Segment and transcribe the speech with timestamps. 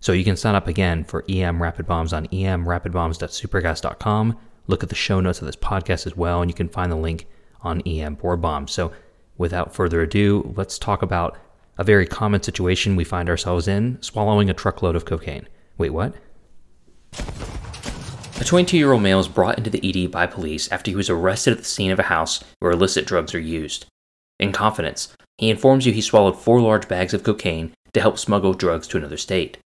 [0.00, 4.38] So you can sign up again for EM Rapid Bombs on emrapidbombs.supercast.com.
[4.66, 6.96] Look at the show notes of this podcast as well, and you can find the
[6.96, 7.26] link
[7.62, 8.72] on EM Board Bombs.
[8.72, 8.92] So
[9.36, 11.36] without further ado, let's talk about
[11.76, 15.46] a very common situation we find ourselves in swallowing a truckload of cocaine.
[15.76, 16.14] Wait, what?
[18.40, 21.10] A 22 year old male is brought into the ED by police after he was
[21.10, 23.84] arrested at the scene of a house where illicit drugs are used.
[24.38, 28.54] In confidence, he informs you he swallowed four large bags of cocaine to help smuggle
[28.54, 29.58] drugs to another state.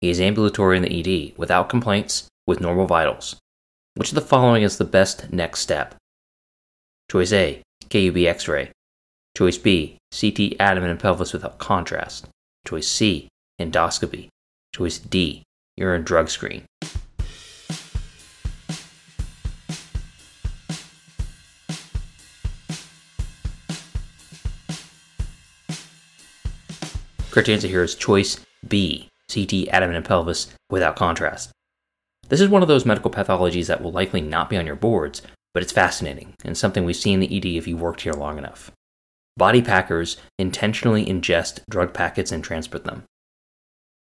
[0.00, 3.34] He is ambulatory in the ED without complaints, with normal vitals.
[3.96, 5.96] Which of the following is the best next step?
[7.10, 8.70] Choice A, KUB X ray.
[9.36, 12.28] Choice B, CT abdomen and pelvis without contrast.
[12.64, 13.28] Choice C,
[13.60, 14.28] endoscopy.
[14.72, 15.42] Choice D,
[15.76, 16.64] urine drug screen.
[27.34, 31.50] Correct answer here is choice B, CT abdomen and pelvis without contrast.
[32.28, 35.20] This is one of those medical pathologies that will likely not be on your boards,
[35.52, 38.38] but it's fascinating and something we see in the ED if you worked here long
[38.38, 38.70] enough.
[39.36, 43.02] Body packers intentionally ingest drug packets and transport them.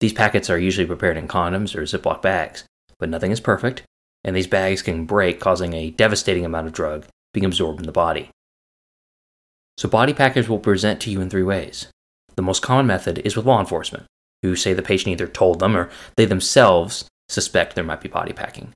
[0.00, 2.64] These packets are usually prepared in condoms or Ziploc bags,
[2.98, 3.84] but nothing is perfect,
[4.24, 7.92] and these bags can break, causing a devastating amount of drug being absorbed in the
[7.92, 8.30] body.
[9.78, 11.86] So, body packers will present to you in three ways.
[12.36, 14.04] The most common method is with law enforcement,
[14.42, 18.32] who say the patient either told them or they themselves suspect there might be body
[18.32, 18.72] packing.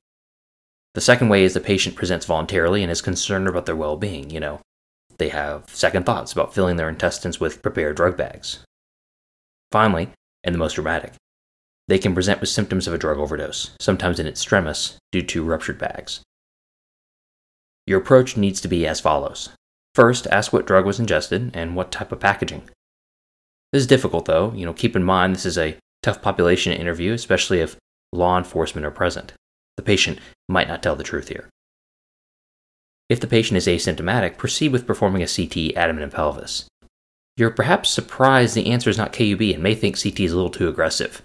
[0.93, 4.29] The second way is the patient presents voluntarily and is concerned about their well being.
[4.29, 4.61] You know,
[5.17, 8.59] they have second thoughts about filling their intestines with prepared drug bags.
[9.71, 10.09] Finally,
[10.43, 11.13] and the most dramatic,
[11.87, 15.77] they can present with symptoms of a drug overdose, sometimes in extremis due to ruptured
[15.77, 16.21] bags.
[17.85, 19.49] Your approach needs to be as follows.
[19.95, 22.69] First, ask what drug was ingested and what type of packaging.
[23.71, 26.79] This is difficult though, you know, keep in mind this is a tough population to
[26.79, 27.77] interview, especially if
[28.11, 29.33] law enforcement are present.
[29.77, 31.49] The patient might not tell the truth here.
[33.09, 36.65] If the patient is asymptomatic, proceed with performing a CT abdomen and pelvis.
[37.37, 40.51] You're perhaps surprised the answer is not KUB and may think CT is a little
[40.51, 41.21] too aggressive.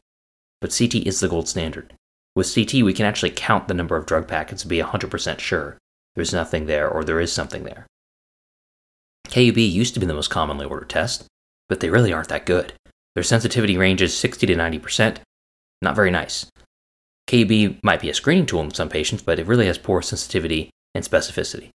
[0.60, 1.92] But CT is the gold standard.
[2.34, 5.78] With CT, we can actually count the number of drug packets and be 100% sure
[6.14, 7.86] there's nothing there or there is something there.
[9.28, 11.26] KUB used to be the most commonly ordered test,
[11.68, 12.72] but they really aren't that good.
[13.14, 15.18] Their sensitivity range is 60 to 90%.
[15.82, 16.46] Not very nice.
[17.28, 20.70] KB might be a screening tool in some patients, but it really has poor sensitivity
[20.94, 21.70] and specificity.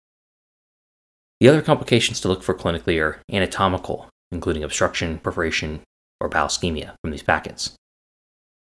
[1.39, 5.81] The other complications to look for clinically are anatomical, including obstruction, perforation,
[6.19, 7.75] or bowel ischemia from these packets.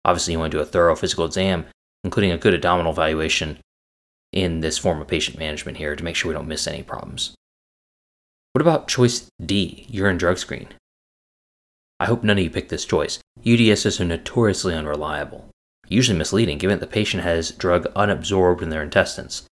[0.04, 1.66] Obviously, you want to do a thorough physical exam,
[2.04, 3.58] including a good abdominal evaluation
[4.32, 7.34] in this form of patient management here to make sure we don't miss any problems.
[8.52, 10.68] What about choice D, urine drug screen?
[12.00, 13.18] I hope none of you picked this choice.
[13.44, 15.50] UDSs are notoriously unreliable,
[15.86, 19.46] usually misleading given that the patient has drug unabsorbed in their intestines.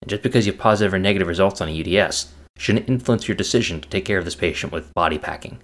[0.00, 1.72] And just because you have positive or negative results on a
[2.06, 5.58] UDS shouldn't influence your decision to take care of this patient with body packing.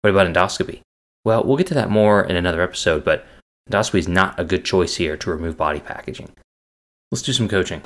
[0.00, 0.80] What about endoscopy?
[1.24, 3.26] Well, we'll get to that more in another episode, but
[3.70, 6.30] endoscopy is not a good choice here to remove body packaging.
[7.10, 7.82] Let's do some coaching.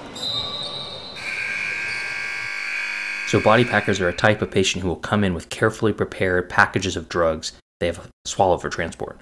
[3.27, 6.49] So, body packers are a type of patient who will come in with carefully prepared
[6.49, 9.21] packages of drugs they have swallowed for transport.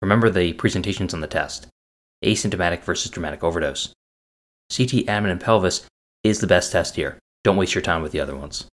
[0.00, 1.66] Remember the presentations on the test
[2.24, 3.92] asymptomatic versus dramatic overdose.
[4.74, 5.86] CT abdomen and pelvis
[6.22, 7.18] is the best test here.
[7.42, 8.66] Don't waste your time with the other ones.